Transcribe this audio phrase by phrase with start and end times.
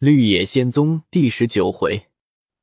[0.00, 2.06] 绿野仙踪第十九回，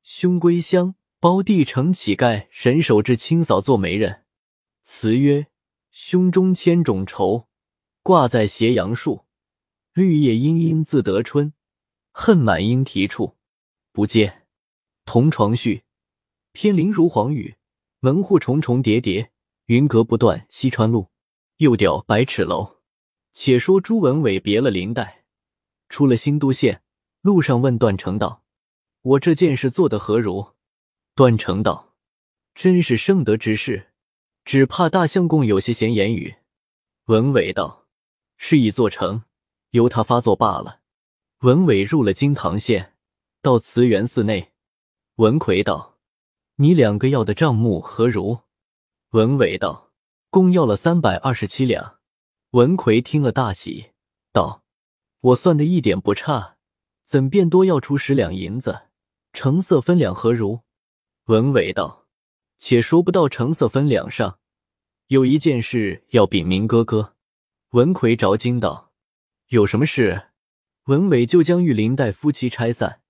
[0.02, 2.48] 兄归乡，胞弟成乞丐。
[2.50, 4.24] 神手至清扫做媒人。
[4.82, 5.46] 词曰：
[5.92, 7.48] 胸中千种愁，
[8.02, 9.26] 挂在斜阳树。
[9.94, 11.54] 绿叶阴阴自得春，
[12.12, 13.38] 恨满莺啼处。
[13.92, 14.48] 不见
[15.06, 15.84] 同床絮，
[16.54, 17.58] 偏零如黄雨。
[18.00, 19.32] 门户重重叠叠，
[19.68, 21.12] 云阁不断西川路。
[21.58, 22.78] 又吊百尺楼。
[23.32, 25.26] 且说朱文伟别了林黛，
[25.88, 26.82] 出了新都县。
[27.28, 28.42] 路上问段成道
[29.04, 30.54] ：“我这件事做得何如？”
[31.14, 31.94] 段成道
[32.56, 33.88] ：“真是圣德之事，
[34.46, 36.36] 只怕大相公有些闲言语。”
[37.08, 37.86] 文伟道
[38.40, 39.24] ：“事已做成，
[39.72, 40.80] 由他发作罢了。”
[41.44, 42.96] 文伟入了金堂县，
[43.42, 44.54] 到慈源寺内。
[45.16, 45.98] 文奎道
[46.56, 48.40] ：“你两个要的账目何如？”
[49.12, 49.92] 文伟道
[50.32, 51.98] ：“共要了三百二十七两。”
[52.52, 53.92] 文奎听了大喜，
[54.32, 54.64] 道
[55.20, 56.54] ：“我算的一点不差。”
[57.08, 58.88] 怎便多要出十两银子？
[59.32, 60.64] 成色分两何如？
[61.28, 62.06] 文伟道
[62.60, 64.40] ：“且说不到成色分两上，
[65.08, 67.16] 有一件事要禀明哥哥。”
[67.72, 68.92] 文奎着惊道
[69.48, 70.32] ：“有什么事？”
[70.88, 73.02] 文伟就将玉林带夫妻拆散，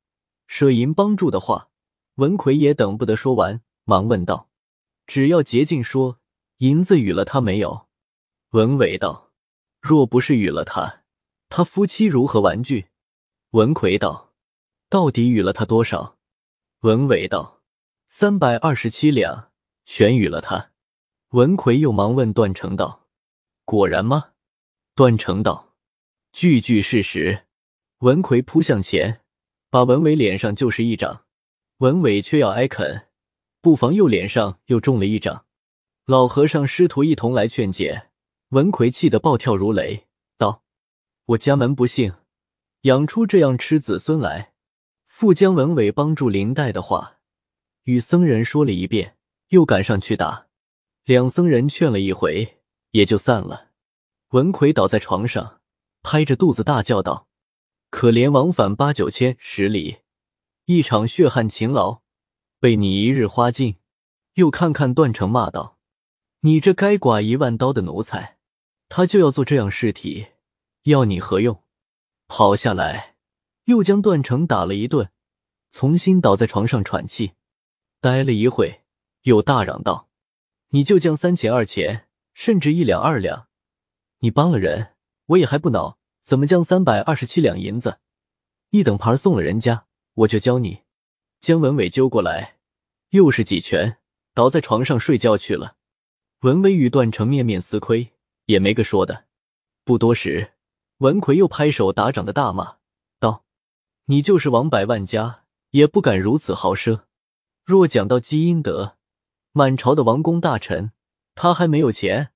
[0.46, 1.70] 舍银帮助的话，
[2.18, 4.52] 文奎也等不得说完，忙问道
[5.08, 6.20] ：“只要捷径说
[6.58, 7.88] 银子与了他没有？”
[8.54, 9.32] 文伟道
[9.82, 11.02] ：“若不是与了他，
[11.50, 12.90] 他夫妻如何玩具？”
[13.52, 14.34] 文奎道
[14.90, 16.18] ：“到底与了他多少？”
[16.84, 17.62] 文伟道
[18.08, 19.52] ：“三百二十七两，
[19.86, 20.72] 全与了他。”
[21.32, 23.08] 文奎又忙问段成道
[23.64, 24.32] ：“果然吗？”
[24.96, 25.76] 段成道
[26.34, 27.46] ：“句句事实。”
[28.00, 29.22] 文奎扑向前，
[29.70, 31.24] 把文伟脸上就是一掌。
[31.78, 33.08] 文伟却要挨啃，
[33.62, 35.46] 不妨右脸上又中了一掌。
[36.06, 38.10] 老和尚师徒一同来劝解，
[38.50, 40.64] 文奎气得暴跳如雷，道
[41.28, 42.14] ：“我家门不幸。”
[42.88, 44.54] 养出这样痴子孙来，
[45.08, 47.20] 傅江文伟帮助林黛的话
[47.84, 49.18] 与僧人说了一遍，
[49.50, 50.48] 又赶上去打。
[51.04, 52.60] 两僧人劝了一回，
[52.92, 53.72] 也就散了。
[54.30, 55.60] 文奎倒在床上，
[56.02, 57.28] 拍着肚子大叫道
[57.92, 59.98] ：“可怜往返八九千十里，
[60.64, 62.02] 一场血汗勤劳，
[62.62, 63.76] 被你一日花尽。”
[64.36, 65.78] 又看看段成，骂道
[66.40, 68.38] ：“你这该剐一万刀的奴才，
[68.88, 70.28] 他就要做这样尸体，
[70.84, 71.62] 要你何用？”
[72.28, 73.16] 跑下来，
[73.66, 75.10] 又将段成打了一顿，
[75.72, 77.34] 重新倒在床上喘气。
[78.00, 78.84] 待了一会，
[79.24, 80.10] 又大嚷道
[80.70, 83.48] ：“你就将三钱二钱，甚至一两二两，
[84.20, 84.94] 你帮了人，
[85.28, 85.98] 我也还不恼。
[86.22, 88.00] 怎么将三百二十七两银子
[88.72, 89.86] 一等盘送了人家？
[90.14, 90.84] 我就教你。”
[91.40, 92.58] 将文伟揪过来，
[93.12, 94.00] 又是几拳，
[94.34, 95.78] 倒在床上睡觉去了。
[96.42, 98.14] 文伟与段成面面思亏，
[98.46, 99.26] 也没个说的。
[99.86, 100.56] 不多时。
[100.98, 102.78] 文奎又拍手打掌的大骂
[103.20, 103.46] 道
[104.06, 107.04] ：“你就是王百万家，也不敢如此豪奢。
[107.64, 108.98] 若讲到积阴德，
[109.52, 110.92] 满朝的王公大臣，
[111.36, 112.32] 他还没有钱，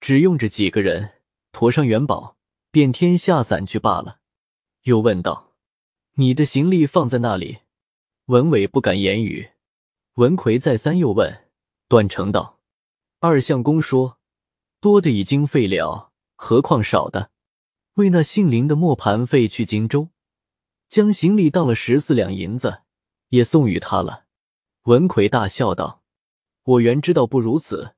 [0.00, 1.14] 只用着几个人，
[1.50, 2.36] 驮上元宝，
[2.70, 4.20] 遍天下散去罢了。”
[4.84, 5.54] 又问道
[6.14, 7.58] ：“你的行李放在那里？”
[8.26, 9.50] 文伟不敢言语。
[10.14, 11.48] 文奎再三又问
[11.88, 12.60] 段成道
[13.18, 14.18] ：“二相公说，
[14.80, 17.32] 多的已经废了，何况少的？”
[17.96, 20.10] 为那姓林的磨盘费去荆州，
[20.86, 22.82] 将行李当了十四两银子，
[23.30, 24.26] 也送与他了。
[24.82, 26.02] 文奎大笑道
[26.64, 27.94] ：“我原知道不如此，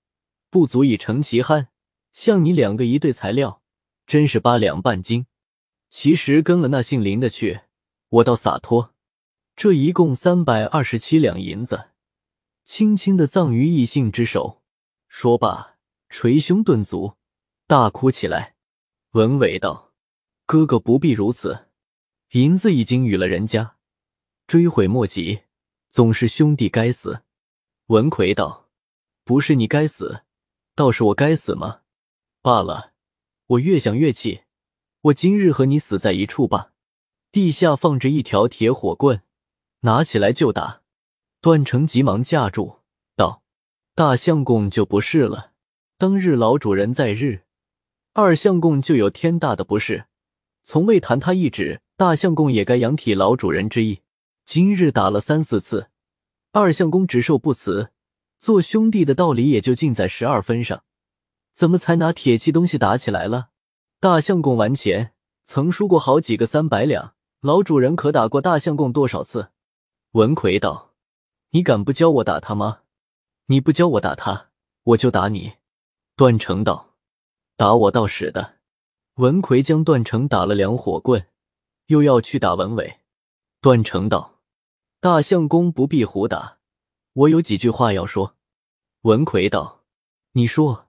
[0.51, 1.67] 不足以成其酣。
[2.13, 3.61] 像你两个一对材料，
[4.07, 5.27] 真是八两半斤。
[5.91, 7.63] 其实跟了那姓林的去，
[8.09, 8.95] 我倒洒脱。
[9.57, 11.89] 这一共三百二十七两银子，
[12.63, 14.63] 轻轻的葬于异性之手。”
[15.09, 15.79] 说罢，
[16.09, 17.15] 捶胸顿足，
[17.67, 18.55] 大哭起来。
[19.11, 19.88] 文伟道。
[20.49, 21.67] 哥哥不必如此，
[22.31, 23.77] 银子已经与了人家，
[24.47, 25.41] 追悔莫及，
[25.91, 27.21] 总是兄弟该死。
[27.89, 28.71] 文奎道
[29.25, 30.23] ：“不是你该死，
[30.75, 31.83] 倒是我该死吗？
[32.41, 32.95] 罢了，
[33.49, 34.45] 我越想越气，
[35.03, 36.73] 我今日和你死在一处吧。”
[37.31, 39.21] 地下放着一条铁火棍，
[39.81, 40.81] 拿起来就打。
[41.43, 42.79] 段成急忙架住，
[43.15, 43.43] 道
[43.95, 45.53] ：“大相公就不是了，
[45.99, 47.45] 当日老主人在日，
[48.15, 50.07] 二相公就有天大的不是。”
[50.71, 54.03] 从未弹他一指，大相公也该仰体老主人之意。
[54.45, 55.89] 今日打了三四次，
[56.53, 57.89] 二相公只受不辞，
[58.39, 60.85] 做兄弟的道理也就尽在十二分上，
[61.55, 63.49] 怎么才拿铁器东西打起来了？
[63.99, 69.49] 大相公玩钱曾输过好几个三百两，老主人可打过大相公多少次？
[70.11, 70.93] 文奎道
[71.53, 72.81] ：“你敢不教我打他吗？
[73.47, 74.51] 你不教我打他，
[74.83, 75.55] 我就打你。”
[76.15, 76.91] 段成道
[77.57, 78.57] ：“打我倒使的。”
[79.19, 81.27] 文奎将段成打了两火棍，
[81.87, 83.01] 又要去打文伟。
[83.61, 84.39] 段成道
[85.03, 86.59] ：“大相公不必胡打，
[87.15, 88.37] 我有几句话要说。”
[89.03, 89.83] 文奎道
[90.35, 90.87] ：“你说，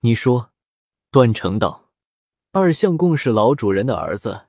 [0.00, 0.50] 你说。”
[1.12, 1.92] 段成道
[2.50, 4.46] ：“二相公是老主人的儿子，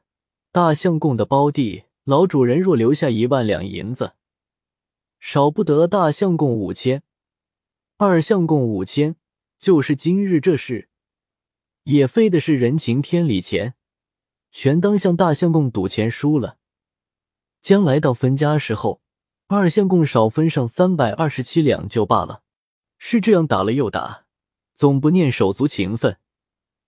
[0.52, 4.14] 大相公的胞弟，老主人若留下一万两银子，
[5.20, 7.04] 少不得大相公五千，
[7.98, 9.18] 二相公五千，
[9.60, 10.90] 就是今日这事。”
[11.84, 13.76] 也非的是人情天理钱，
[14.52, 16.58] 全当向大相公赌钱输了，
[17.62, 19.02] 将来到分家时候，
[19.48, 22.44] 二相公少分上三百二十七两就罢了。
[22.98, 24.26] 是这样打了又打，
[24.76, 26.18] 总不念手足情分，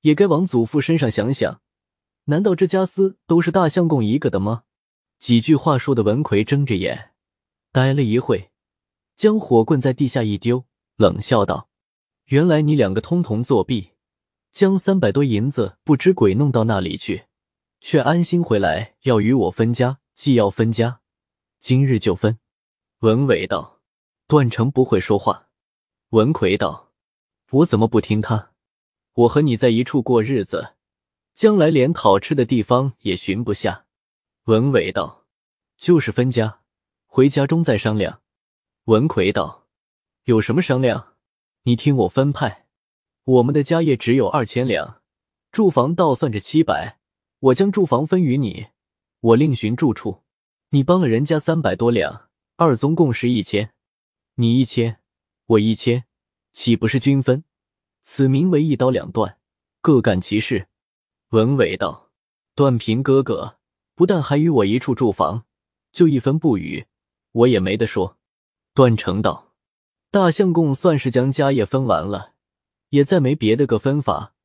[0.01, 1.61] 也该往祖父身上想想。
[2.25, 4.63] 难道这家私都是大相公一个的吗？
[5.17, 7.13] 几句话说的文奎睁着眼，
[7.71, 8.51] 呆了一会，
[9.15, 10.65] 将火棍在地下一丢，
[10.97, 11.69] 冷笑道
[12.25, 13.90] ：“原来你两个通同作弊。”
[14.51, 17.25] 将三百多银子不知鬼弄到那里去，
[17.80, 20.00] 却安心回来要与我分家。
[20.13, 21.01] 既要分家，
[21.57, 22.38] 今日就分。
[23.00, 23.81] 文伟道
[24.27, 25.48] ：“段成不会说话。”
[26.12, 26.92] 文奎道
[27.50, 28.51] ：“我怎么不听他？
[29.13, 30.75] 我和你在一处过日子，
[31.33, 33.86] 将来连讨吃的地方也寻不下。”
[34.45, 35.25] 文伟道
[35.75, 36.59] ：“就是分家，
[37.07, 38.21] 回家中再商量。”
[38.86, 39.65] 文奎道
[40.25, 41.15] ：“有什么商量？
[41.63, 42.61] 你听我分派。”
[43.31, 45.01] 我们的家业只有二千两，
[45.54, 47.00] 住房倒算着七百，
[47.39, 48.68] 我将住房分与你，
[49.22, 50.24] 我另寻住处。
[50.72, 53.72] 你帮了人家三百多两，二宗共是一千，
[54.36, 55.00] 你一千，
[55.45, 56.04] 我一千，
[56.51, 57.45] 岂不是均分？
[58.01, 59.38] 此名为一刀两断，
[59.81, 60.68] 各干其事。
[61.30, 62.10] 文伟道
[62.54, 63.60] ：“段平哥哥
[63.95, 65.45] 不但还与我一处住房，
[65.94, 66.86] 就一分不与，
[67.31, 68.18] 我也没得说。”
[68.75, 69.54] 段成道
[70.12, 72.31] ：“大相公算是将家业分完了。”
[72.91, 74.35] 也再没别的个分法。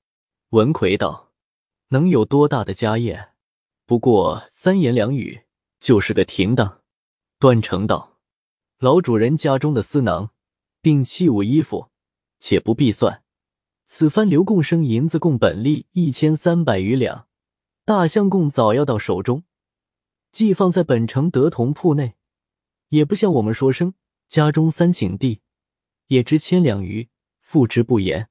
[0.50, 1.32] 文奎道
[1.90, 3.30] ：“能有多大的家业？
[3.84, 5.42] 不过三言两语
[5.80, 6.80] 就是个停当。”
[7.38, 8.18] 段成道
[8.78, 10.30] ：“老主人家中的私囊，
[10.80, 11.90] 并器物衣服，
[12.38, 13.24] 且不必算。
[13.84, 17.26] 此番刘共生银子共本利一千三百余两，
[17.84, 19.42] 大相公早要到手中，
[20.30, 22.14] 既放在本城德同铺内，
[22.90, 23.94] 也不向我们说声。
[24.28, 25.40] 家中三顷地，
[26.06, 27.08] 也值千两余，
[27.40, 28.28] 付之不言。”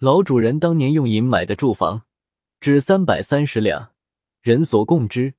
[0.00, 2.06] 老主人当年用银买的住房，
[2.58, 3.92] 只三百三十两，
[4.40, 5.34] 人所共知。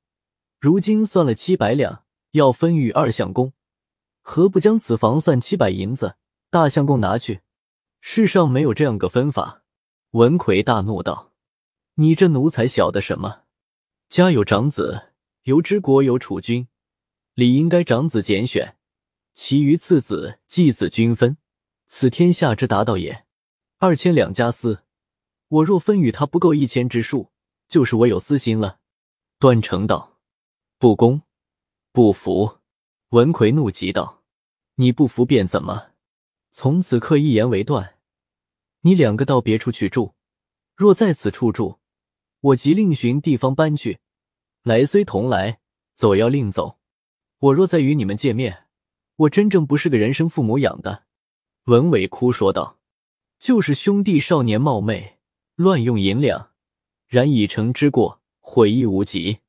[0.60, 2.04] 如今算了七百两，
[2.34, 3.54] 要分与二相公，
[4.22, 6.16] 何不将此房算七百银子，
[6.52, 7.42] 大相公拿去？
[8.02, 9.64] 世上没有这样个分法。
[10.12, 11.32] 文奎大怒道
[11.98, 13.46] ：“你这奴才晓得什么？
[14.10, 15.14] 家有长子，
[15.46, 16.68] 由之国有储君，
[17.34, 18.78] 理应该长子拣选，
[19.34, 21.38] 其余次子继子均分，
[21.88, 23.26] 此天下之达道也。”
[23.84, 24.84] 二千两家私，
[25.48, 27.32] 我若分与他不够一千之数，
[27.68, 28.80] 就是我有私心了。
[29.40, 30.20] 段成道，
[30.78, 31.24] 不公，
[31.92, 32.60] 不服！
[33.10, 34.22] 文奎怒极道
[34.78, 35.94] ：“你不服便怎么？
[36.52, 37.98] 从此刻一言为断。
[38.82, 40.14] 你两个到别处去住，
[40.76, 41.80] 若在此处住，
[42.42, 43.98] 我即另寻地方搬去。
[44.62, 45.60] 来虽同来，
[45.96, 46.78] 走要另走。
[47.40, 48.68] 我若再与你们见面，
[49.16, 51.06] 我真正不是个人生父母养的。”
[51.66, 52.78] 文伟哭说道。
[53.42, 55.18] 就是兄弟少年冒昧
[55.56, 56.52] 乱用银两，
[57.08, 59.40] 然已成之过，悔意无极。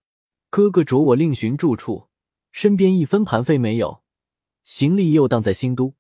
[0.49, 2.09] 哥哥着我另寻住处，
[2.53, 4.03] 身边一分盘费没有，
[4.65, 5.93] 行李又当在新都，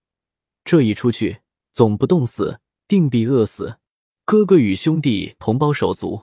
[0.64, 3.76] 这一出去，总不冻死，定必饿死。
[4.24, 6.22] 哥哥与兄弟同胞手足，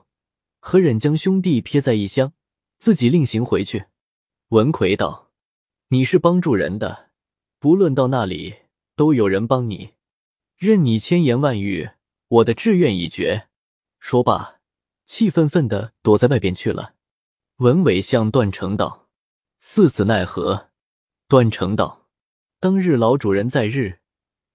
[0.58, 2.32] 何忍将兄弟撇在异乡，
[2.78, 3.84] 自己另行回去？
[4.48, 5.30] 文奎道
[5.90, 7.10] ：“你是帮助人的，
[7.60, 8.56] 不论到那里，
[8.96, 9.90] 都有人帮你。”
[10.60, 11.88] 任你千言万语，
[12.28, 13.48] 我的志愿已决。
[13.98, 14.60] 说罢，
[15.06, 16.96] 气愤愤的躲在外边去了。
[17.56, 19.08] 文伟向段成道
[19.58, 20.68] ：“四子奈何？”
[21.28, 22.08] 段成道
[22.60, 24.00] ：“当日老主人在日，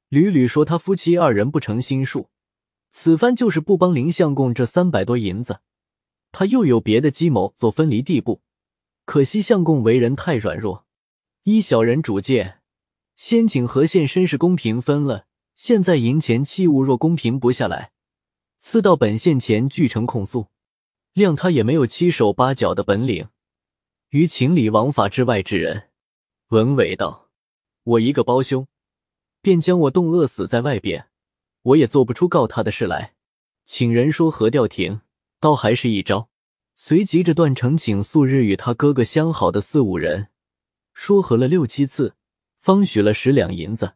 [0.09, 2.29] 屡屡说他夫妻二人不成心术，
[2.91, 5.61] 此番就是不帮林相公这三百多银子，
[6.31, 8.43] 他又有别的计谋做分离地步。
[9.05, 10.85] 可惜相公为人太软弱，
[11.45, 12.61] 依小人主见，
[13.15, 17.91] 先请和县绅士公平分了。”现在银钱器物若公平不下来，
[18.59, 20.47] 赐到本县前俱成控诉，
[21.13, 23.29] 谅他也没有七手八脚的本领，
[24.09, 25.89] 于情理王法之外之人。
[26.49, 27.29] 文伟道
[27.83, 28.67] ：“我一个胞兄，
[29.41, 31.07] 便将我冻饿死在外边，
[31.61, 33.15] 我也做不出告他的事来。
[33.63, 35.01] 请人说和调停，
[35.39, 36.29] 倒还是一招。”
[36.77, 40.27] 随即这段成请素日与他哥哥相好的四五人
[40.93, 42.15] 说和了六七次，
[42.59, 43.93] 方许了十两银子。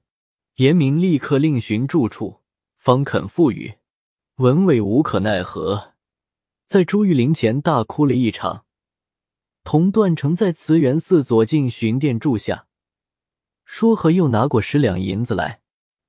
[0.60, 2.42] 严明立刻另寻住处，
[2.75, 3.75] 方肯付予。
[4.36, 5.94] 文伟无可奈何，
[6.66, 8.66] 在朱玉林前大哭了一场，
[9.63, 12.68] 同段成在慈元寺左近寻殿住下，
[13.63, 15.62] 说和又拿过十两银子来。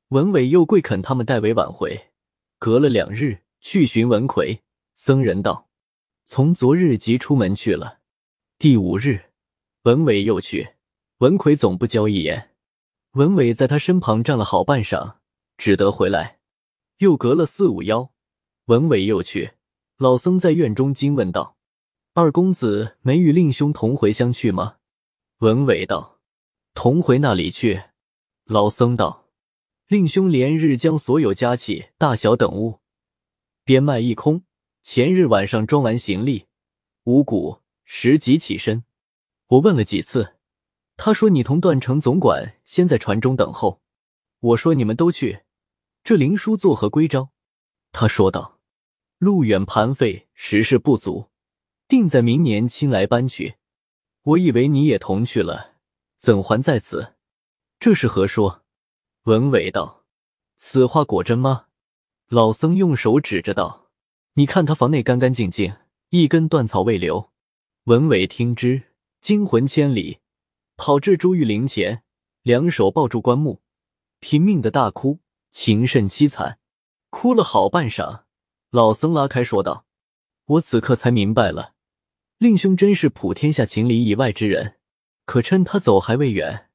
[0.09, 2.09] 文伟又跪恳他们代为挽回。
[2.59, 4.63] 隔了两日去寻文奎，
[4.97, 5.69] 僧人道
[6.27, 8.01] ：“从昨日即出门去了。”
[8.59, 9.27] 第五日，
[9.83, 10.71] 文伟又去，
[11.19, 12.50] 文奎总不交一言。
[13.13, 15.17] 文伟在他身旁站了好半晌，
[15.57, 16.39] 只得回来。
[16.99, 18.13] 又隔了四五幺，
[18.67, 19.55] 文伟又去，
[19.97, 21.57] 老僧在院中惊问道。
[22.15, 24.77] 二公子没与令兄同回乡去吗？
[25.39, 26.21] 文伟道
[26.75, 27.83] ：“同回那里去？”
[28.47, 29.29] 老僧道
[29.89, 32.79] ：“令兄连日将所有家器大小等物
[33.65, 34.45] 编卖一空，
[34.83, 36.47] 前日晚上装完行李，
[37.05, 38.85] 五谷时即起身。
[39.49, 40.35] 我问了几次，
[41.03, 43.81] 他说你同段城总管先在船中等候。
[44.41, 45.45] 我说你们都去，
[46.05, 47.31] 这灵书作何归招？
[47.91, 48.59] 他说道：
[49.17, 51.31] 路远盘费，时事不足。”
[51.89, 53.55] 定在明年亲来搬去。
[54.25, 55.77] 我以为你也同去了，
[56.19, 57.15] 怎还在此？
[57.79, 58.63] 这是何说？
[59.23, 60.05] 文伟道
[60.59, 61.69] ：“此话果真吗？”
[62.29, 63.89] 老僧用手指着道
[64.37, 65.75] ：“你看他房内干干净净，
[66.11, 67.31] 一根断草未留。”
[67.85, 68.83] 文伟听之，
[69.23, 70.19] 惊魂千里，
[70.83, 72.05] 跑至朱玉陵前，
[72.41, 73.61] 两手抱住棺木，
[74.19, 75.21] 拼命的大哭，
[75.51, 76.59] 情甚凄惨，
[77.11, 78.23] 哭了好半晌。
[78.71, 79.85] 老僧拉开说道
[80.57, 81.75] ：“我此刻才明白了。”
[82.41, 84.77] 令兄真是普天下情理以外之人，
[85.27, 86.71] 可趁他走还未远，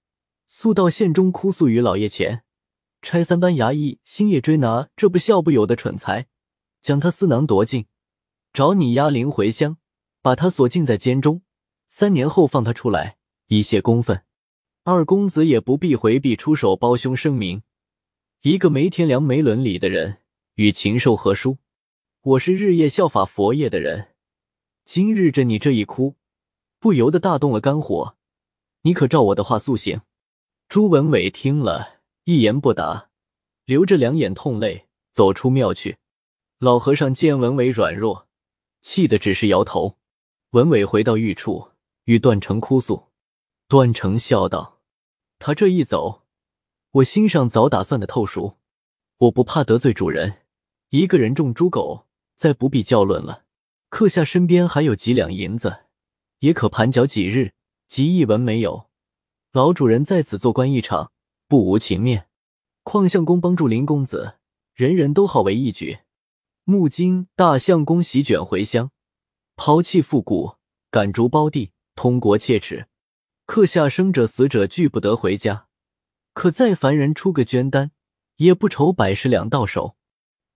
[0.45, 2.43] 速到县中哭诉于老爷前，
[3.01, 6.27] 差三班衙役星夜追拿这不孝不有的蠢材，
[6.79, 7.87] 将他私囊夺尽，
[8.53, 9.77] 找你押灵回乡，
[10.21, 11.41] 把他锁禁在监中，
[11.87, 13.17] 三年后放他出来，
[13.47, 14.23] 以泄公愤。
[14.83, 17.63] 二公子也不必回避出手包兄声明，
[18.41, 20.17] 一个没天良没伦理的人，
[20.55, 21.57] 与禽兽何殊？
[22.21, 24.09] 我是日夜效法佛业的人。
[24.83, 26.15] 今日着你这一哭，
[26.79, 28.15] 不由得大动了肝火。
[28.81, 30.01] 你可照我的话速行。
[30.67, 33.09] 朱文伟听了一言不答，
[33.65, 35.97] 流着两眼痛泪，走出庙去。
[36.59, 38.27] 老和尚见文伟软弱，
[38.81, 39.97] 气得只是摇头。
[40.51, 41.71] 文伟回到寓处，
[42.03, 43.07] 与段成哭诉。
[43.67, 44.79] 段成笑道
[45.39, 46.23] ：“他这一走，
[46.91, 48.57] 我心上早打算的透熟。
[49.17, 50.43] 我不怕得罪主人，
[50.89, 52.05] 一个人种猪狗，
[52.35, 53.43] 再不必较论了。”
[53.89, 55.85] 客下身边还有几两银子，
[56.39, 57.53] 也可盘缴几日。
[57.87, 58.89] 即一文没有，
[59.51, 61.11] 老主人在此做官一场，
[61.47, 62.27] 不无情面。
[62.83, 64.35] 况相公帮助林公子，
[64.73, 65.99] 人人都好为一举。
[66.65, 68.91] 木金大相公席卷回乡，
[69.55, 70.55] 抛弃复古，
[70.91, 72.87] 赶逐胞弟，通国切齿。
[73.45, 75.67] 客下生者死者俱不得回家，
[76.33, 77.91] 可再凡人出个捐单，
[78.37, 79.95] 也不愁百十两到手。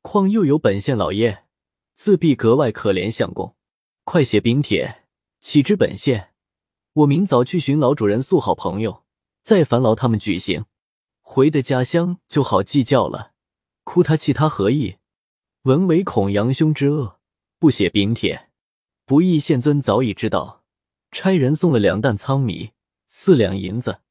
[0.02, 1.46] 况又有本县老爷。
[1.96, 3.58] 自必格外可怜相公，
[4.06, 5.04] 快写禀帖，
[5.42, 6.30] 启知本县。
[6.94, 9.04] 我明早去寻老主人诉好朋友，
[9.44, 10.64] 再烦劳他们举行。
[11.20, 13.34] 回的家乡就好计较了。
[13.84, 14.96] 哭他气他何意？
[15.64, 17.20] 文为恐杨兄之恶，
[17.60, 18.50] 不写禀帖。
[19.06, 20.64] 不义县尊早已知道，
[21.12, 22.72] 差人送了两担仓米，
[23.12, 24.02] 四两银子，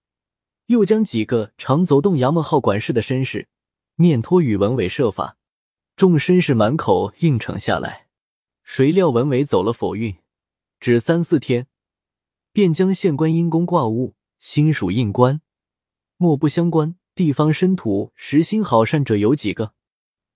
[0.66, 3.46] 又将几个常走动衙门号管事的绅士
[3.94, 5.36] 面托与文伟设法。
[5.94, 8.08] 众绅士满口应承下来，
[8.64, 10.16] 谁料文伟走了否运，
[10.80, 11.68] 只三四天，
[12.52, 15.40] 便将县官因公挂物、新属印官、
[16.16, 19.74] 莫不相关地方绅土实心好善者有几个，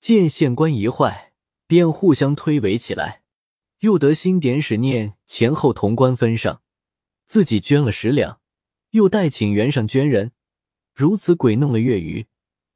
[0.01, 1.33] 见县官一坏，
[1.67, 3.25] 便互相推诿起来。
[3.81, 6.63] 又得新典史念前后同官分上，
[7.27, 8.41] 自己捐了十两，
[8.93, 10.33] 又代请原上捐人，
[10.95, 12.27] 如此鬼弄了月余，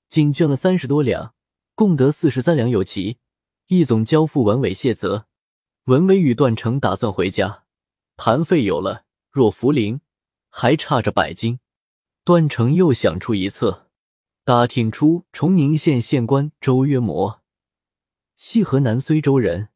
[0.09, 1.35] 仅捐了三十多两。
[1.75, 3.19] 共得四十三两有奇，
[3.67, 5.27] 一总交付文伟谢责。
[5.85, 7.65] 文伟与段成打算回家，
[8.17, 10.01] 盘费有了，若福临，
[10.49, 11.61] 还差着百金。
[12.25, 13.91] 段成又想出一策，
[14.43, 17.43] 打听出崇宁县县官周约摩
[18.39, 19.69] 系河南睢州人，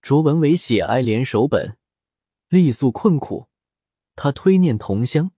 [0.00, 1.76] 着文伟写哀联手本，
[2.48, 3.48] 力诉困苦。
[4.16, 5.32] 他推念同乡，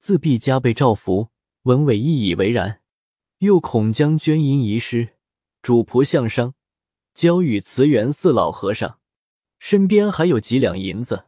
[0.00, 1.28] 自必加倍照拂。
[1.64, 2.80] 文伟亦以为然，
[3.38, 5.10] 又恐将捐银遗失。
[5.60, 6.54] 主仆相商，
[7.12, 8.98] 交与慈元寺老和尚，
[9.58, 11.26] 身边还有几两银子，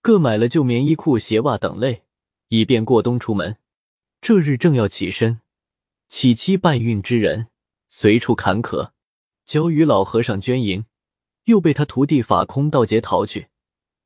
[0.00, 2.04] 各买了旧棉衣裤、鞋袜等类，
[2.48, 3.58] 以便过冬出门。
[4.22, 5.42] 这日正要起身，
[6.08, 7.48] 乞妻拜运之人
[7.88, 8.92] 随处坎坷，
[9.44, 10.86] 交与老和尚捐银，
[11.44, 13.48] 又被他徒弟法空盗劫逃去。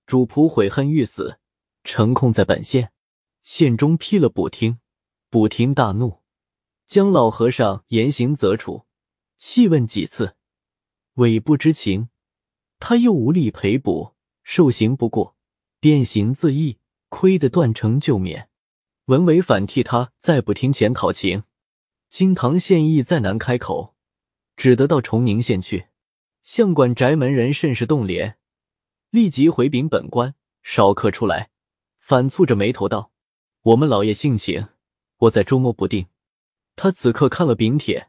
[0.07, 1.39] 主仆悔恨欲死，
[1.85, 2.91] 成空在本县，
[3.43, 4.79] 县中批了补听，
[5.29, 6.23] 补听大怒，
[6.87, 8.87] 将老和尚严刑责处。
[9.39, 10.37] 细问几次，
[11.15, 12.09] 伪不知情，
[12.79, 15.37] 他又无力赔补，受刑不过，
[15.81, 18.49] 便行自缢，亏得段成救免。
[19.07, 21.43] 文伟反替他，再不听前讨情。
[22.09, 23.97] 金堂县役再难开口，
[24.57, 25.87] 只得到崇宁县去。
[26.43, 28.35] 相管宅门人甚是动怜，
[29.11, 31.51] 立即回禀本官，少客出来。
[31.99, 33.12] 反蹙着眉头道
[33.63, 34.69] ：“我们老爷性情，
[35.19, 36.07] 我在捉摸不定。”
[36.75, 38.09] 他此刻看了禀帖，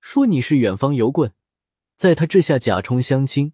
[0.00, 1.32] 说你是远方游棍，
[1.96, 3.52] 在他治下假充相亲，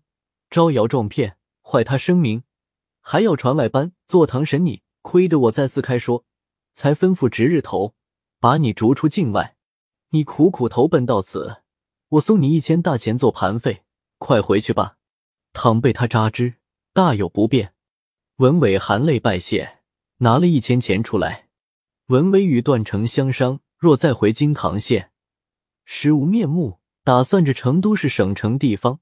[0.49, 2.45] 招摇撞骗，坏他声名，
[3.01, 4.83] 还要传外班坐堂审你。
[5.03, 6.25] 亏得我再次开说，
[6.75, 7.95] 才吩咐值日头
[8.41, 9.57] 把你逐出境外。
[10.11, 11.63] 你苦苦投奔到此，
[12.11, 13.85] 我送你一千大钱做盘费。
[14.19, 14.99] 快回去吧！
[15.53, 16.55] 倘被他扎之，
[16.93, 17.75] 大有不便。
[18.37, 19.78] 文伟含泪拜谢，
[20.19, 21.49] 拿了一千钱出来。
[22.07, 25.11] 文威与段成相商，若再回金堂县，
[25.85, 26.79] 实无面目。
[27.05, 29.01] 打算着成都是省城地方，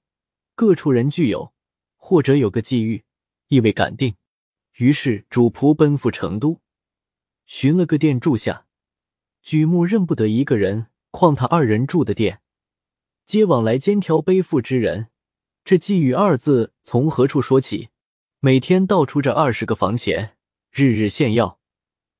[0.55, 1.53] 各处人俱有，
[1.97, 3.03] 或者有个际遇，
[3.49, 4.15] 亦未敢定。
[4.75, 6.61] 于是主仆奔赴成都，
[7.47, 8.67] 寻了个店住下。
[9.43, 12.43] 举目认不得一个人，况他二人住的店。
[13.25, 15.09] 皆往来肩挑背负之人，
[15.65, 17.89] 这寄语二字从何处说起？
[18.39, 20.36] 每天倒出这二十个房钱，
[20.79, 21.59] 日日献药。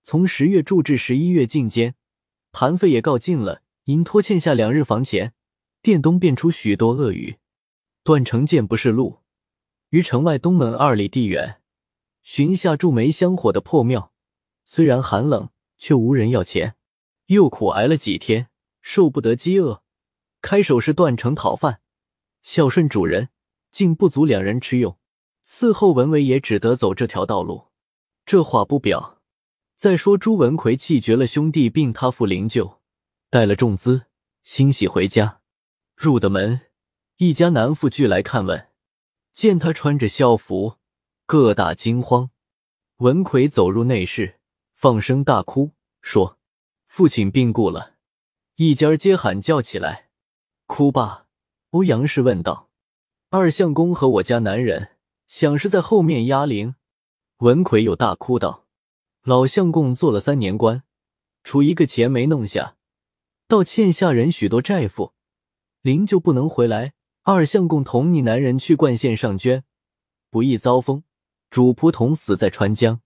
[0.03, 1.95] 从十月住至十一月进监，
[2.53, 5.35] 盘费也告尽了，因拖欠下两日房钱，
[5.83, 7.37] 店东便出许多恶语。
[8.03, 9.19] 段成见不是路，
[9.91, 11.61] 于城外东门二里地远，
[12.23, 14.15] 寻下住煤香火的破庙，
[14.65, 16.77] 虽然寒冷，却无人要钱。
[17.27, 18.49] 又苦挨了几天，
[18.81, 19.83] 受不得饥饿。
[20.41, 21.83] 开手是断成讨饭，
[22.41, 23.29] 孝顺主人，
[23.71, 24.97] 竟不足两人吃用。
[25.45, 27.67] 伺候文伟也只得走这条道路。
[28.27, 29.23] 这话不表。
[29.77, 32.79] 再说朱文奎气绝了兄弟，并他父灵柩，
[33.31, 34.07] 带了重资，
[34.43, 35.43] 欣喜回家。
[35.95, 36.63] 入的门，
[37.19, 38.69] 一家男妇俱来看问，
[39.33, 40.79] 见他穿着孝服，
[41.25, 42.31] 各大惊慌。
[42.97, 44.41] 文奎走入内室，
[44.75, 46.39] 放声大哭，说
[46.89, 47.95] ：“父亲病故了。”
[48.57, 50.09] 一家皆喊叫起来。
[50.67, 51.27] 哭罢，
[51.71, 52.71] 欧阳氏问道
[53.31, 54.97] ：“二相公和我家男人，
[55.29, 56.75] 想是在后面压铃？”
[57.41, 58.67] 文奎又大哭道
[59.23, 60.85] ：“老相公做了三年官，
[61.45, 62.77] 除一个钱没弄下，
[63.47, 65.13] 倒欠下人许多债负，
[65.83, 66.95] 灵就不能回来。
[67.25, 69.65] 二相公同你男人去灌县上捐，
[70.31, 71.03] 不易遭风，
[71.51, 73.03] 主仆同死在川江。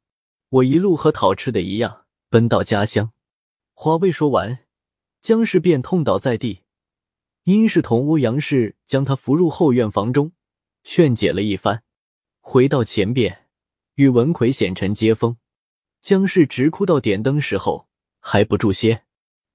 [0.50, 3.10] 我一路和讨吃的一样，奔到家乡。”
[3.74, 4.60] 话未说完，
[5.20, 6.60] 姜氏便痛倒在地。
[7.44, 10.30] 殷氏同欧阳氏将他扶入后院房中，
[10.84, 11.82] 劝解了一番，
[12.40, 13.48] 回到前边
[14.00, 15.36] 与文奎显臣接风。
[16.00, 17.86] 姜氏直哭到点灯时候
[18.18, 19.04] 还不住歇。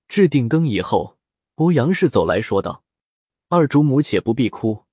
[0.08, 1.18] 至定更以后，
[1.56, 2.84] 欧阳氏走来说道
[3.50, 4.84] ：“二主母且不必哭，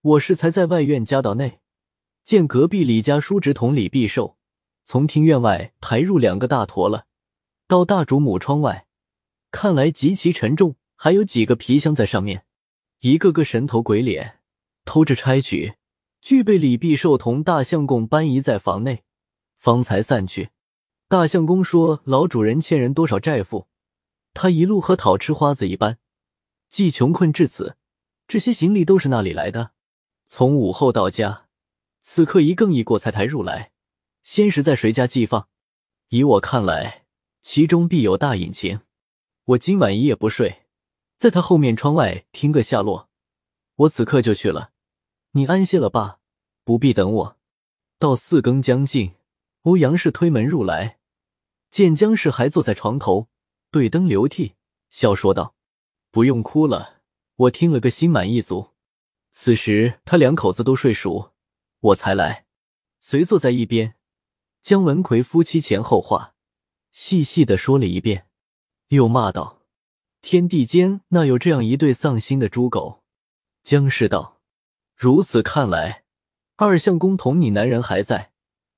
[0.00, 1.60] 我是才在外院家道内，
[2.24, 4.36] 见隔壁李家叔侄同李必寿
[4.84, 7.06] 从庭院外抬入两个大坨了，
[7.68, 8.88] 到大主母窗外，
[9.52, 12.44] 看来极其沉重。”还有几个皮箱在上面，
[12.98, 14.40] 一个个神头鬼脸，
[14.84, 15.72] 偷着差取，
[16.20, 19.04] 俱被李必寿同大相公搬移在房内，
[19.56, 20.50] 方才散去。
[21.08, 23.68] 大相公说老主人欠人多少债负，
[24.32, 25.98] 他一路和讨吃花子一般，
[26.68, 27.76] 既穷困至此，
[28.28, 29.72] 这些行李都是那里来的？
[30.26, 31.48] 从午后到家，
[32.00, 33.72] 此刻一更一过才抬入来，
[34.22, 35.48] 先是在谁家寄放？
[36.10, 37.06] 以我看来，
[37.42, 38.82] 其中必有大隐情。
[39.44, 40.62] 我今晚一夜不睡。
[41.16, 43.10] 在他后面窗外听个下落，
[43.74, 44.70] 我此刻就去了。
[45.32, 46.18] 你安歇了吧，
[46.64, 47.36] 不必等我。
[47.98, 49.14] 到四更将近，
[49.62, 50.98] 欧阳氏推门入来，
[51.70, 53.28] 见姜氏还坐在床头，
[53.70, 54.54] 对灯流涕，
[54.88, 55.54] 笑说道
[56.10, 57.02] ：“不用哭了，
[57.36, 58.70] 我听了个心满意足。”
[59.30, 61.32] 此时他两口子都睡熟，
[61.78, 62.46] 我才来，
[62.98, 63.94] 随坐在一边，
[64.62, 66.34] 姜文奎夫妻前后话
[66.90, 68.26] 细细的说了一遍，
[68.88, 69.60] 又骂道。
[70.20, 73.04] 天地间哪有这样一对丧心的猪狗？
[73.62, 74.39] 姜氏道
[75.00, 76.04] ：“如此看来，
[76.56, 78.32] 二相公同你男人还在，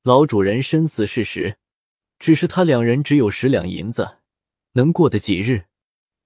[0.05, 1.59] 老主人身死是实，
[2.21, 4.19] 只是他两人只有十两银子，
[4.75, 5.65] 能过得几日？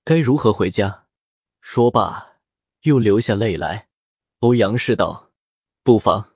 [0.05, 1.07] 该如何回家？”
[1.63, 2.41] 说罢，
[2.83, 3.89] 又流下泪来。
[4.41, 5.33] 欧阳氏道
[5.83, 6.35] ：“不妨，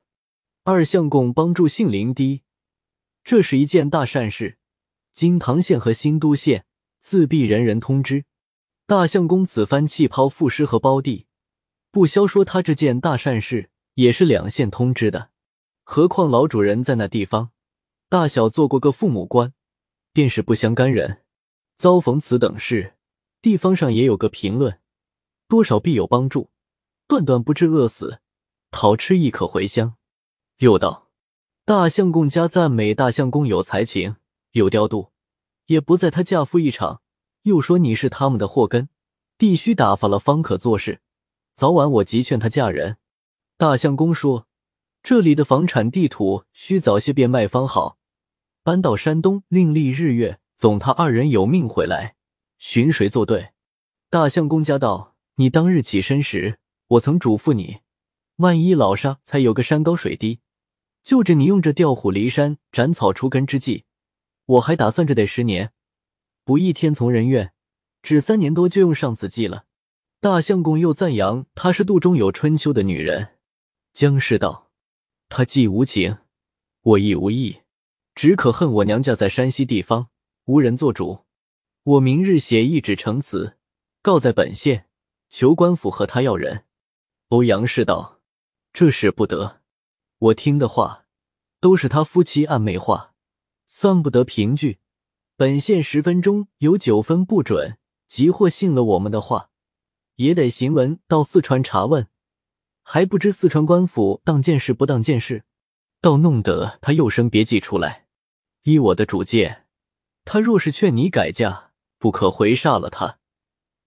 [0.64, 2.40] 二相公帮助杏林堤，
[3.22, 4.56] 这是一件大善事。
[5.12, 6.64] 金堂县和新都县
[6.98, 8.24] 自必人人通知。”
[8.88, 11.26] 大相公此番弃抛赋诗和胞弟，
[11.90, 15.30] 不消说他这件大善事也是两县通知的。
[15.82, 17.50] 何况老主人在那地方，
[18.08, 19.52] 大小做过个父母官，
[20.12, 21.22] 便是不相干人。
[21.76, 22.94] 遭逢此等事，
[23.42, 24.78] 地方上也有个评论，
[25.48, 26.50] 多少必有帮助，
[27.08, 28.20] 断断不致饿死。
[28.70, 29.96] 讨吃亦可回乡。
[30.58, 31.08] 又道：
[31.64, 34.16] 大相公家赞美大相公有才情，
[34.52, 35.10] 有调度，
[35.66, 37.02] 也不在他嫁夫一场。
[37.42, 38.90] 又说你是他们的祸根，
[39.36, 41.00] 必须打发了方可做事。
[41.54, 42.96] 早晚我急劝她嫁人。
[43.56, 44.46] 大相公说，
[45.02, 47.98] 这里的房产地土需早些变卖方好，
[48.62, 50.38] 搬到山东另立日月。
[50.56, 52.16] 总他二人有命回来，
[52.58, 53.52] 寻谁作对？
[54.10, 57.78] 大相公家道：你当日起身时，我曾嘱咐你，
[58.36, 60.40] 万一老沙才有个山高水低，
[61.02, 63.86] 就着你用这调虎离山、斩草除根之计，
[64.44, 65.72] 我还打算着得十年。
[66.44, 67.54] 不义天从人愿，
[68.02, 69.64] 只三年多就用上此计了。
[70.22, 73.38] 大相公又赞扬她是肚中有春秋的女人。
[73.94, 74.70] 姜氏道
[75.30, 76.18] ：“她既无情，
[76.82, 77.62] 我亦无义，
[78.14, 80.08] 只可恨我娘家在山西地方
[80.44, 81.24] 无人做主。
[81.82, 83.56] 我明日写一纸呈词，
[84.02, 84.90] 告在本县，
[85.30, 86.66] 求官府和他要人。”
[87.30, 88.20] 欧阳氏道
[88.74, 89.62] ：“这事不得，
[90.18, 91.06] 我听的话
[91.60, 93.14] 都是他夫妻暧昧话，
[93.64, 94.80] 算不得凭据。”
[95.38, 99.49] 本县十分钟有九分不准，即或信了我们的话，
[100.20, 102.06] 也得行文到四川查问，
[102.82, 105.44] 还不知四川官府当件事不当件事，
[106.02, 108.06] 倒弄得他又生别计出来。
[108.64, 109.66] 依我的主见，
[110.26, 113.18] 他若是劝你改嫁，不可回煞了他，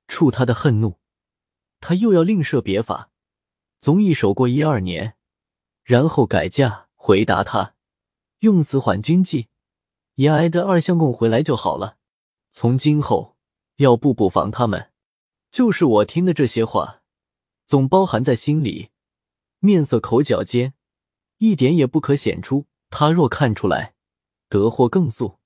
[0.08, 0.96] 触他的恨怒，
[1.80, 3.12] 他又要另设别法，
[3.80, 5.16] 总以守过一二年，
[5.84, 6.88] 然后改嫁。
[6.96, 7.76] 回答他，
[8.40, 9.50] 用此缓军计。
[10.16, 11.98] 也挨得二相公回来就好了。
[12.50, 13.36] 从今后
[13.76, 14.93] 要步步防他们。
[15.54, 17.04] 就是我听的这些话，
[17.68, 18.90] 总包含在心里，
[19.60, 20.74] 面色口角间
[21.38, 22.66] 一点也不可显出。
[22.90, 23.94] 他若看出来，
[24.50, 25.38] 得祸更速。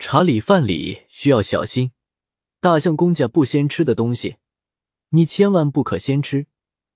[0.00, 1.92] 茶里饭里需要小心。
[2.60, 4.38] 大象公家不先吃的东西，
[5.10, 6.48] 你千万不可先吃。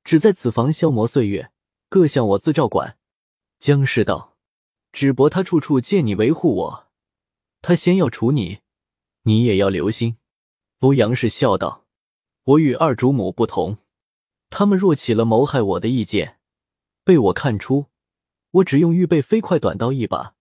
[0.03, 1.53] 只在此房消磨岁月，
[1.89, 2.99] 各项我自照管。
[3.61, 4.37] 江氏道
[4.91, 6.89] ：“只博他处处借你维护我。”
[7.63, 8.59] 他先要处你，
[9.23, 10.19] 你也要留心。
[10.81, 11.86] 欧阳氏笑道
[12.47, 13.79] ：“我与二主母不同，
[14.51, 16.39] 他们若起了谋害我的意见，
[17.03, 17.87] 被我看出，
[18.53, 20.37] 我只用预备飞快短刀一把，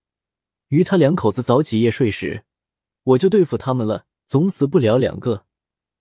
[0.68, 2.46] 于他两口子早起夜睡时，
[3.04, 4.06] 我就对付他们了。
[4.28, 5.46] 总死不了两个，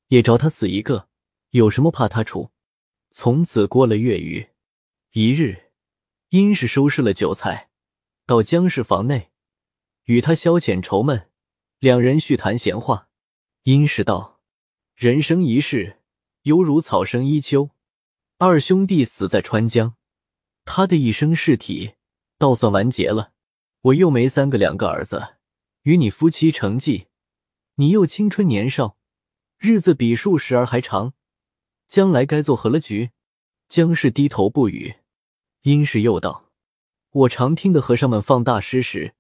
[0.09, 1.09] 也着他死一个，
[1.51, 2.51] 有什么怕他处？”
[3.11, 4.49] 从此过了月余，
[5.13, 5.71] 一日，
[6.31, 7.71] 殷氏收拾了酒菜，
[8.27, 9.31] 到江氏房内。
[10.05, 11.31] 与他消遣愁闷，
[11.79, 13.09] 两人叙谈闲话。
[13.63, 14.34] 殷氏道
[14.95, 15.99] ：“人生一世，
[16.43, 17.71] 犹如草生一秋。
[18.39, 19.97] 二兄弟死在川江，
[20.65, 21.95] 他的一生事体
[22.39, 23.33] 倒算完结了。
[23.81, 25.35] 我又没三个两个儿子，
[25.83, 27.09] 与你夫妻成继，
[27.75, 28.97] 你又青春年少，
[29.59, 31.13] 日子比数十儿还长，
[31.89, 33.11] 将来该做何了局？”
[33.67, 34.95] 姜氏低头不语。
[35.63, 36.53] 殷氏又道
[37.11, 39.17] ：“我常听的和尚们放大师时。”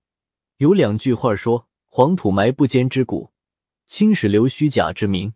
[0.58, 3.32] 有两句话说：“黄土埋不坚之骨，
[3.87, 5.34] 青史留虚假之名。”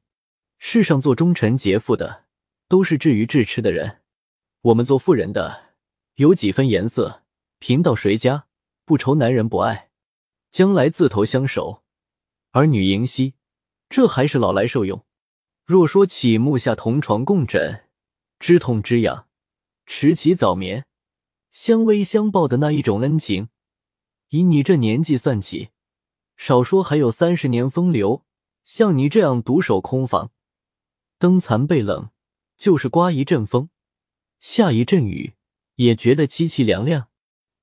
[0.59, 2.25] 世上做忠臣节妇的，
[2.69, 4.01] 都是至于至痴的人。
[4.63, 5.75] 我们做妇人的，
[6.17, 7.23] 有几分颜色，
[7.59, 8.47] 贫到谁家，
[8.85, 9.91] 不愁男人不爱，
[10.51, 11.85] 将来自投相守，
[12.51, 13.35] 儿女迎惜，
[13.89, 15.05] 这还是老来受用。
[15.65, 17.85] 若说起木下同床共枕，
[18.39, 19.27] 知痛知痒，
[19.87, 20.85] 迟起早眠，
[21.51, 23.49] 相偎相抱的那一种恩情。
[24.31, 25.71] 以你这年纪算起，
[26.37, 28.25] 少说还有三十年风流。
[28.65, 30.31] 像你这样独守空房，
[31.21, 32.11] 灯残被冷，
[32.57, 33.71] 就是刮一阵风，
[34.39, 35.35] 下一阵雨，
[35.75, 37.09] 也觉得凄凄凉凉，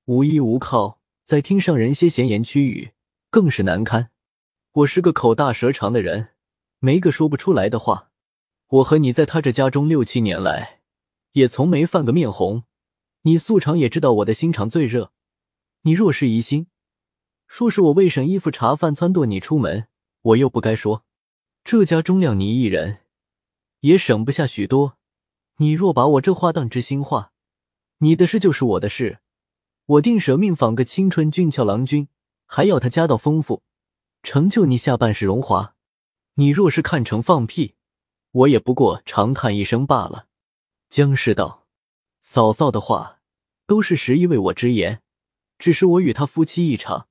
[0.04, 2.92] 无依无靠，再听上人些闲言曲语，
[3.30, 4.10] 更是难堪。
[4.72, 6.34] 我是个口大舌长的人，
[6.80, 8.10] 没个说不出来的话。
[8.68, 10.80] 我和你在他这家中六七年来，
[11.32, 12.64] 也从没犯个面红。
[13.22, 15.12] 你素常也知道我的心肠最热。
[15.82, 16.66] 你若是疑心，
[17.46, 19.88] 说是我为省衣服茶饭撺掇你出门，
[20.20, 21.06] 我又不该说。
[21.64, 22.98] 这家中亮你一人，
[23.86, 24.98] 也省不下许多。
[25.58, 27.32] 你若把我这话当知心话，
[27.98, 29.20] 你的事就是我的事，
[29.86, 32.08] 我定舍命访个青春俊俏郎君，
[32.46, 33.62] 还要他家道丰富，
[34.24, 35.76] 成就你下半世荣华。
[36.34, 37.76] 你若是看成放屁，
[38.32, 40.26] 我也不过长叹一声罢了。
[40.88, 41.66] 江氏道
[42.20, 43.20] ：“嫂嫂的话，
[43.68, 45.02] 都是实意为我之言。”
[45.58, 47.08] 只是我与他夫妻一场，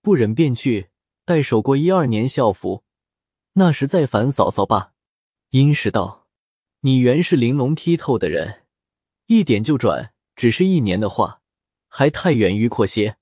[0.00, 0.88] 不忍便去，
[1.26, 2.84] 待守过一二年校服，
[3.54, 4.94] 那时再烦嫂嫂罢。
[5.56, 6.28] 殷氏道
[6.84, 8.64] ：“你原是玲珑剔透的人，
[9.24, 11.40] 一点就转，只是一年的话，
[11.88, 13.16] 还太远迂阔些。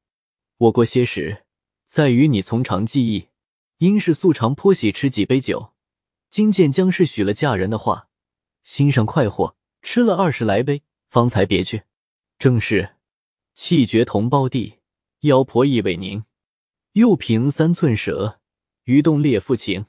[0.57, 1.45] 我过些时，
[1.87, 3.29] 在于你从长计议。”
[3.79, 5.75] 殷氏素常颇喜吃几杯酒，
[6.29, 8.09] 今见江氏许了嫁人的话，
[8.65, 11.85] 心上快活，吃了二十来杯，方才别去。
[12.37, 12.97] 正是。
[13.55, 14.81] 气绝同胞弟，
[15.21, 16.25] 妖婆意未宁，
[16.95, 18.41] 又凭三寸舌，
[18.83, 19.87] 鱼动烈妇情。